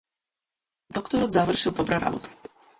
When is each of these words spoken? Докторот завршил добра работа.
Докторот 0.89 1.31
завршил 1.31 1.71
добра 1.73 1.99
работа. 1.99 2.29